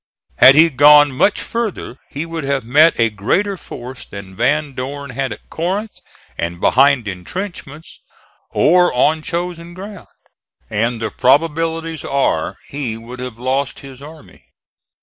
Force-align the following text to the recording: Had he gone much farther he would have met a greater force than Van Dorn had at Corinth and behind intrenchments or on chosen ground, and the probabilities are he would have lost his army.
Had 0.37 0.55
he 0.55 0.71
gone 0.71 1.11
much 1.11 1.39
farther 1.39 1.99
he 2.09 2.25
would 2.25 2.43
have 2.43 2.63
met 2.63 2.99
a 2.99 3.11
greater 3.11 3.55
force 3.55 4.03
than 4.03 4.35
Van 4.35 4.73
Dorn 4.73 5.11
had 5.11 5.31
at 5.31 5.47
Corinth 5.51 5.99
and 6.39 6.59
behind 6.59 7.07
intrenchments 7.07 7.99
or 8.49 8.91
on 8.93 9.21
chosen 9.21 9.75
ground, 9.75 10.07
and 10.71 10.99
the 11.03 11.11
probabilities 11.11 12.03
are 12.03 12.55
he 12.69 12.97
would 12.97 13.19
have 13.19 13.37
lost 13.37 13.81
his 13.81 14.01
army. 14.01 14.45